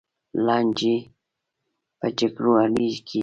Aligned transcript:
لانجې 0.45 0.95
په 1.99 2.07
جرګو 2.17 2.51
حل 2.61 2.73
کېږي. 3.07 3.19